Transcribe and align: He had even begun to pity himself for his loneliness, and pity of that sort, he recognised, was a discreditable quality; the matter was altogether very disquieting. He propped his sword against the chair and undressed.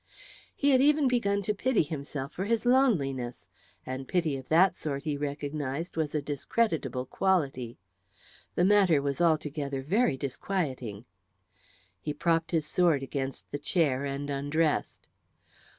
He 0.55 0.71
had 0.71 0.81
even 0.81 1.07
begun 1.07 1.43
to 1.43 1.53
pity 1.53 1.83
himself 1.83 2.31
for 2.33 2.45
his 2.45 2.65
loneliness, 2.65 3.45
and 3.85 4.07
pity 4.07 4.35
of 4.35 4.49
that 4.49 4.75
sort, 4.75 5.03
he 5.03 5.15
recognised, 5.15 5.95
was 5.95 6.15
a 6.15 6.23
discreditable 6.23 7.05
quality; 7.05 7.77
the 8.55 8.65
matter 8.65 8.99
was 8.99 9.21
altogether 9.21 9.83
very 9.83 10.17
disquieting. 10.17 11.05
He 11.99 12.15
propped 12.15 12.49
his 12.49 12.65
sword 12.65 13.03
against 13.03 13.51
the 13.51 13.59
chair 13.59 14.03
and 14.03 14.27
undressed. 14.31 15.05